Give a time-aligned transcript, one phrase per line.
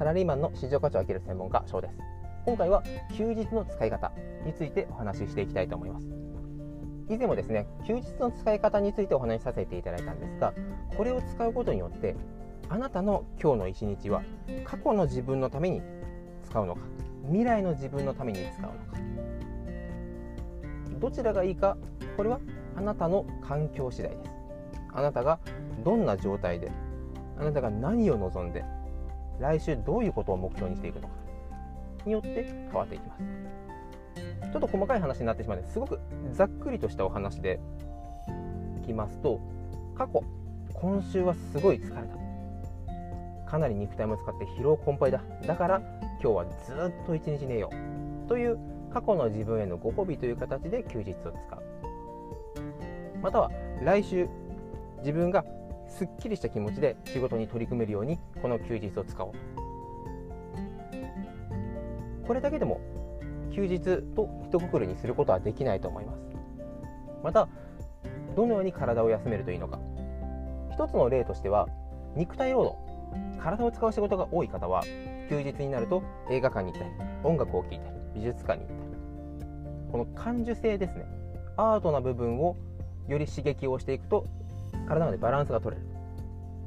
[0.00, 1.94] サラリーマンの市場価値を上げる専門家翔です。
[2.46, 2.82] 今回は
[3.18, 4.10] 休日の使い方
[4.46, 6.06] についてお話ししていきたいと思います。
[7.10, 10.54] 以前もですね休日の使い方についてお話しさせていただいたんですが
[10.96, 12.16] これを使うことによって
[12.70, 14.22] あなたの今日の一日は
[14.64, 15.82] 過去の自分のために
[16.48, 16.80] 使うのか
[17.26, 18.76] 未来の自分のために使うのか。
[20.98, 21.76] どちらがいいか
[22.16, 22.40] これは
[22.74, 24.30] あなたの環境次第です。
[24.94, 25.40] あなたが
[25.84, 26.72] どんな状態で
[27.38, 28.64] あなたが何を望んで
[29.40, 31.14] 来週どういうことを目標にしていくのか
[32.04, 33.22] によって変わっていきます。
[34.52, 35.78] ちょっと細かい話になってしまうのです。
[35.78, 35.98] ごく
[36.32, 37.60] ざっくりとしたお話で
[38.82, 39.40] いきますと
[39.96, 40.22] 過去
[40.74, 42.20] 今週はすごい疲れた。
[43.50, 45.22] かなり肉体も使って疲労困憊だ。
[45.46, 45.82] だから
[46.22, 47.70] 今日はずっと一日寝よ
[48.24, 48.58] うという
[48.92, 51.62] 過去の自分へのご褒美という形で休日を使う。
[53.22, 53.50] または
[53.82, 54.28] 来週
[55.00, 55.44] 自分が
[55.90, 59.32] すっきりした気持ちで仕事に取り組めるようにこの休日を使おう。
[59.32, 59.38] と
[62.26, 62.80] これだけでも
[63.52, 63.80] 休日
[64.14, 66.20] と一括りにすることはできないと思います。
[67.22, 67.48] また
[68.34, 69.78] どのように体を休めるといいのか。
[70.72, 71.68] 一つの例としては
[72.16, 74.82] 肉体労働体を使う仕事が多い方は
[75.28, 76.90] 休日になると映画館に行ったり
[77.24, 78.90] 音楽を聴いたり美術館に行ったり。
[79.92, 81.04] この感受性ですね。
[81.56, 82.56] アートな部分を
[83.08, 84.24] より刺激をしていくと
[84.90, 85.88] 体までバランスが取れる。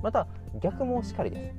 [0.00, 0.28] また
[0.60, 1.56] 逆もしっかりです。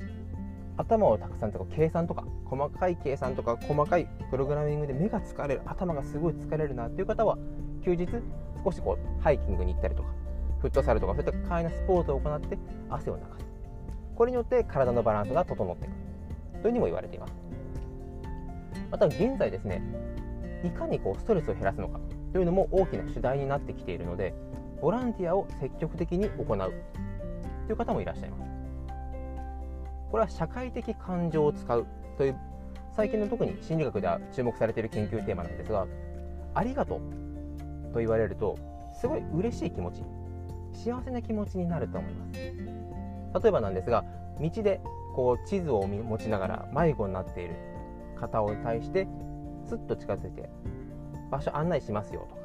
[0.77, 7.37] 頭をたくさんとか計算とか細かい計算とか細かいプログラミングで目が疲れる頭がすごい疲れるなっていう方は
[7.83, 8.07] 休日
[8.63, 10.09] 少しこうハイキングに行ったりとか
[10.61, 12.57] フットサルとかそういった簡易なスポーツを行って
[12.89, 13.45] 汗を流す。
[14.15, 17.33] これによって体のバランスが整っていくというふうにも言われています。
[18.89, 19.81] また現在ですね
[20.63, 21.99] いかにこうストレスを減らすのか
[22.31, 24.33] というのも大きな主題になってきているので
[24.83, 26.57] ボランティアを積極的に行う。
[27.67, 28.43] という方もいらっしゃいます。
[30.11, 32.35] これは社会的感情を使うという
[32.93, 35.87] 最近の特に心理学では注目されている研究テーマなんですが
[36.53, 38.59] ありがとうと言われると
[38.93, 40.03] すごい嬉しい気持ち
[40.73, 42.39] 幸せな気持ちになると思います。
[43.41, 44.03] 例えばなんですが
[44.39, 44.81] 道で
[45.15, 47.55] こう地図を持ちながら迷子になっている
[48.19, 49.07] 方を対して
[49.65, 50.49] すっと近づいて
[51.31, 52.41] 場所案内しますよとか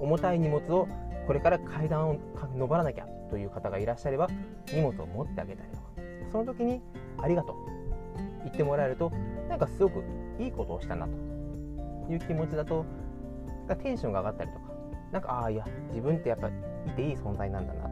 [0.00, 0.88] 重たい荷物を
[1.28, 2.16] これから階段を
[2.56, 4.28] 登らなきゃという方がいらっしゃれば
[4.72, 5.82] 荷物を持ってあげたりとか。
[6.32, 6.80] その時に
[7.18, 7.56] ありがとう。
[8.44, 9.12] 言ってもらえると。
[9.46, 10.02] なんかすごく
[10.38, 11.12] いいことをしたなと。
[12.10, 12.86] いう気持ちだと
[13.82, 14.72] テンションが上がったりとか
[15.12, 16.52] なんかああいや自分ってやっぱい
[16.96, 17.90] ていい存在なんだなと。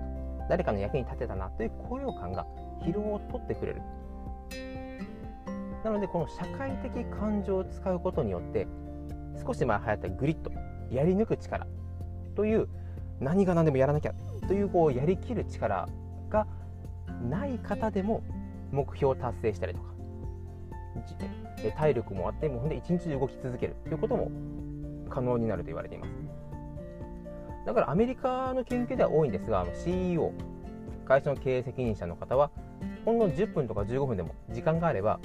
[0.48, 2.46] 誰かの役に立てたなという高揚感が
[2.80, 3.82] 疲労を取ってくれる。
[5.84, 8.66] なのでこの社会的感情を使うことによって
[9.46, 10.50] 少し前流行ったグリッド
[10.90, 11.66] やり抜く力
[12.34, 12.66] という
[13.20, 14.14] 何が何でもやらなきゃ
[14.46, 15.88] というこうやりきる力
[16.28, 16.46] が
[17.28, 18.22] ない方でも
[18.72, 19.96] 目標を達成したりとか
[21.76, 24.30] 体力もあってもうほんで一日中動き続けるということも
[25.08, 26.12] 可能になると言われています。
[27.64, 30.32] だからアメリカの研究では多いんですが CEO
[31.04, 32.50] 会社の経営責任者の方は
[33.04, 35.18] ほんの10分とか15分でも時間があれば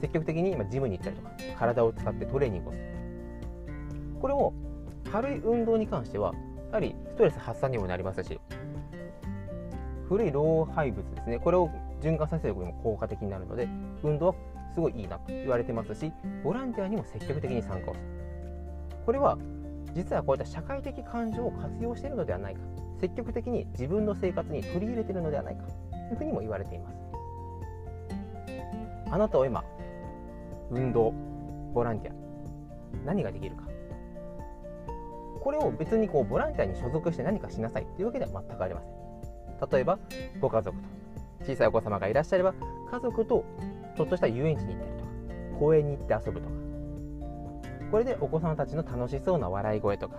[0.00, 2.84] 積極的に今ジムに行ったりとか体を使ってトレーニングをする。
[4.20, 4.52] これも
[5.10, 6.34] 軽い運動に関しては
[6.68, 8.38] やはりストレス発散にもなりますし
[10.08, 11.38] 古い老廃物ですね。
[11.38, 11.70] これを
[12.00, 13.68] 循環させることにも効果的になるので
[14.02, 14.34] 運動は
[14.74, 16.12] すごいいいなと言われてますし
[16.44, 18.06] ボランティアにも積極的に参加をする。
[19.04, 19.38] これは
[19.94, 22.60] 実はこういった社会的感情を活用しているのではないか。
[23.00, 25.62] 積極的に自分の生活に取り入れているのではないか。
[25.90, 26.96] というふうにも言われています。
[29.10, 29.64] あなたは今
[30.70, 31.12] 運動
[31.72, 32.14] ボランティア
[33.06, 33.67] 何ができるか。
[35.48, 38.86] これを別にこうボランティアに所属して何かしなさいというわけでは全くありませ
[39.66, 39.70] ん。
[39.70, 39.98] 例えば
[40.40, 40.84] ご家族と
[41.42, 42.52] 小さいお子様がいらっしゃれば
[42.90, 43.46] 家族と
[43.96, 45.10] ちょっとした遊園地に行ったりとか
[45.58, 46.54] 公園に行って遊ぶとか
[47.90, 50.16] これでお子様たちの楽しそうな笑い声とか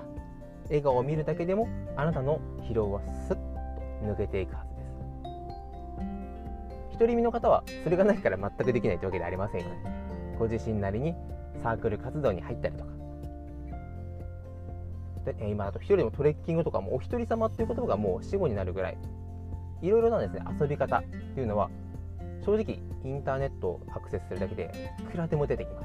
[0.66, 3.40] 笑顔を見るだけでもあなたの疲労はスッと
[4.04, 4.82] 抜けていくはずで
[6.90, 6.98] す。
[6.98, 10.36] 独り身の方はそれがないから全くできないというわけではありませんよね。
[10.40, 11.14] ご自身なりに
[11.62, 12.99] サークル活動に入ったりとか
[15.42, 18.98] 今だと一人でもトレッキングとかもお一人様っていう言葉がもう死後になるぐらい。
[19.82, 21.70] いろいろなですね遊び方っていうのは
[22.46, 25.82] 正直インターネットをアクセスするだけでいくらでも出てきま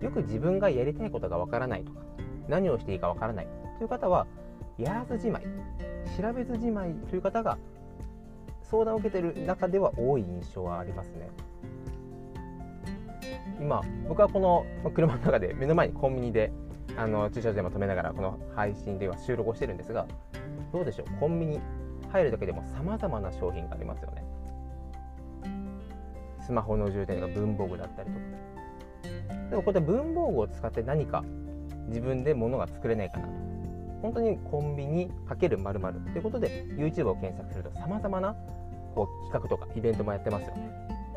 [0.00, 0.04] す。
[0.04, 2.00] よく自分がやりたいことがわからないとか
[2.48, 3.48] 何をしていいかわからない
[3.78, 4.26] という方は
[4.78, 5.42] やらずじまい
[6.20, 7.58] 調べずじまいという方が
[8.62, 11.30] 相談を受けている中では多い印象はありますね。
[13.60, 16.52] 今僕はこの車の中で目の前にコンビニで
[16.98, 20.06] あの駐車場でも止めながらこの配信では収録をしてるんですが
[20.72, 21.20] どうでしょう？
[21.20, 21.60] コンビニ
[22.10, 24.24] 入るだけでもさまざまな商品がありますよね。
[26.44, 28.20] スマホの充電とか文房具だったりとか。
[29.50, 31.22] でもこういった文房具を使って何か
[31.86, 33.32] 自分で物が作れないかなと。
[34.02, 38.34] 本当にコンビニ×〇〇ということで YouTube を検索するとさまざまな
[38.94, 40.70] こう企画とかイベントもやってますよね。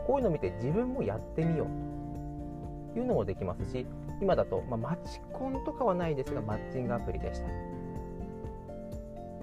[0.06, 2.94] こういうのを見て自分もやってみよう。
[2.94, 3.86] というのもできますし
[4.22, 7.48] 今だと、まあ、マチコンとかはないですがマッチングアプリでした。
[7.48, 7.54] り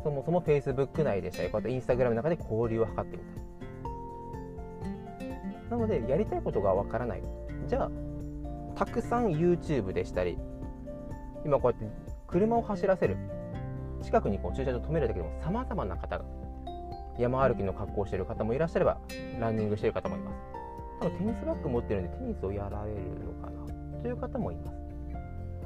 [0.05, 3.41] そもそも Facebook 内でしたりこうやって Instagram の中で交流を図ってみた。
[5.25, 7.23] りなのでやりたいことがわからない。
[7.67, 7.91] じゃあ
[8.77, 10.39] たくさん YouTube でしたり
[11.45, 11.87] 今こうやって
[12.29, 13.17] 車を走らせる。
[14.01, 16.25] 近くにこう駐車場止めるだけでもさまざまな方が
[17.19, 18.99] 山歩きの格好をしている方もいらっしゃれば
[19.41, 20.37] ランニングしている方もいます。
[21.01, 24.79] 多分テニスバッグ持ってるんでテニスをやられるのかなという方もいます。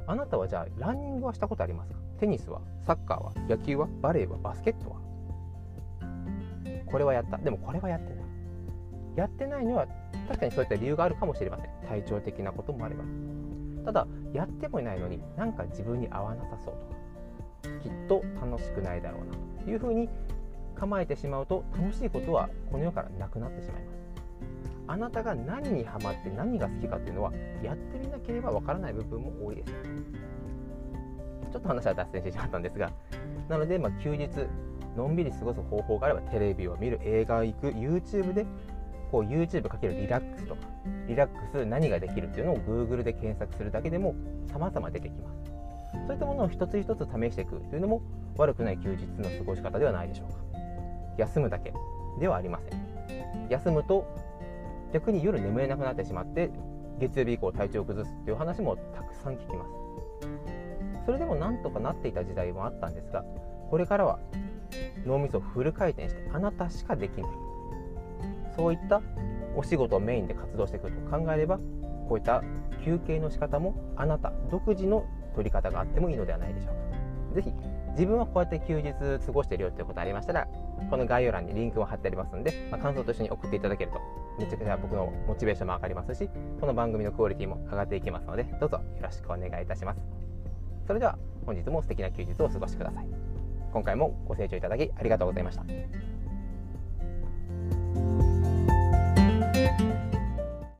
[0.05, 1.99] あなたはじゃあランニングはしたことありますか？
[2.19, 4.97] テニスはサッカーは野球はバレーはバスケットは？
[6.85, 7.37] これはやった。
[7.37, 8.23] でもこれはやってない。
[9.15, 9.87] やってないのは
[10.27, 11.69] 確かにそういった理由があるかもしれません。
[11.87, 13.03] 体調的なこともあれば。
[13.85, 16.73] ただやってもいないのになんか自分に合わなさそう
[17.63, 20.09] とかきっと楽しくないだろうなというふうに
[20.75, 24.02] 構えてしまうと楽しいことはこの世からなくなってしまいます。
[24.87, 27.31] あなたが何にハマって何が好きかっていうのは
[27.63, 29.71] やってみなければわからない部分も多いです。
[31.51, 32.91] ちょっと話は脱線してしまったんですが
[33.47, 34.27] なので、まあ、休日
[34.97, 38.45] のんびり過ごす方法があればテレビを見る映画行く YouTube で
[39.11, 40.61] こう YouTube かけるリラックスとか
[41.07, 44.15] リラックス何ができるっていうのを Google で検索するだけでも
[44.51, 45.53] 様々出てきます。
[46.07, 48.01] そういったものを一つ一つ試していくというのも
[48.35, 50.39] 悪くない休日の過ごし方ではないでしょうか。
[51.17, 51.71] 休むだけ
[52.19, 53.47] ではありません。
[53.49, 54.07] 休むと
[54.93, 56.51] 逆に夜眠れなくなってしまって
[56.99, 59.71] 月曜日以降体調を崩すっていう話もたくさん聞きます
[61.05, 63.23] それでもなんとかなっていた時代もあったんですが
[63.69, 64.19] これからは
[65.05, 67.31] 脳みそをフル回転してあなたしかできない
[68.55, 69.01] そういった
[69.55, 71.57] お仕事をメインで活動していくと考えれば
[72.07, 72.43] こういった
[72.85, 75.05] 休憩の仕方もあなた独自の
[75.35, 76.83] 取り方があってもいいのではないでしょうか。
[77.33, 77.51] ぜひ
[77.93, 80.47] 自分はこうやって休日過ごしてるよってことありましたら
[80.89, 84.01] この概要欄にリンクを貼ってありますので、まあ、感想と一緒に送っていただけると
[84.39, 90.01] めちゃくちゃ僕のモチベーションも上がりますしこの番組のクオリティも上がっていきますのでどうぞよろしくお願いいたします。
[90.85, 93.07] それでは本日も素敵な休日をお過ごしください。
[93.71, 95.63] 今回もご清聴いただきありがとうございました。